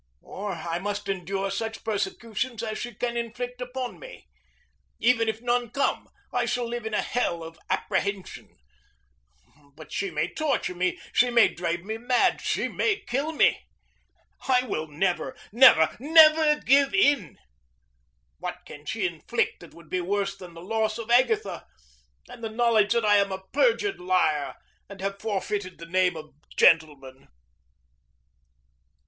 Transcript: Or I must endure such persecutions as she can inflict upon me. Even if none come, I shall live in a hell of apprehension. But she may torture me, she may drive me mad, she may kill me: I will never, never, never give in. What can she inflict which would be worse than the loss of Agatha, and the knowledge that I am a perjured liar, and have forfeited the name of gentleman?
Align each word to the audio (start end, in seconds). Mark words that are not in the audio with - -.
Or 0.23 0.53
I 0.53 0.79
must 0.79 1.07
endure 1.07 1.51
such 1.51 1.83
persecutions 1.83 2.63
as 2.63 2.79
she 2.79 2.95
can 2.95 3.15
inflict 3.15 3.61
upon 3.61 3.99
me. 3.99 4.25
Even 4.99 5.29
if 5.29 5.41
none 5.43 5.69
come, 5.69 6.09
I 6.33 6.45
shall 6.45 6.67
live 6.67 6.87
in 6.87 6.95
a 6.95 7.03
hell 7.03 7.43
of 7.43 7.59
apprehension. 7.69 8.49
But 9.75 9.91
she 9.91 10.09
may 10.09 10.33
torture 10.33 10.73
me, 10.73 10.99
she 11.13 11.29
may 11.29 11.49
drive 11.49 11.81
me 11.81 11.99
mad, 11.99 12.41
she 12.41 12.67
may 12.67 12.95
kill 12.99 13.31
me: 13.31 13.61
I 14.47 14.63
will 14.65 14.87
never, 14.87 15.37
never, 15.51 15.95
never 15.99 16.59
give 16.59 16.95
in. 16.95 17.37
What 18.39 18.57
can 18.65 18.87
she 18.87 19.05
inflict 19.05 19.61
which 19.61 19.73
would 19.75 19.89
be 19.91 20.01
worse 20.01 20.35
than 20.35 20.55
the 20.55 20.63
loss 20.63 20.97
of 20.97 21.11
Agatha, 21.11 21.67
and 22.27 22.43
the 22.43 22.49
knowledge 22.49 22.93
that 22.93 23.05
I 23.05 23.17
am 23.17 23.31
a 23.31 23.43
perjured 23.53 23.99
liar, 23.99 24.55
and 24.89 24.99
have 24.99 25.21
forfeited 25.21 25.77
the 25.77 25.85
name 25.85 26.17
of 26.17 26.33
gentleman? 26.57 27.27